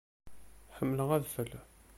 Ḥemmleɣ 0.77 1.09
adfel. 1.17 1.51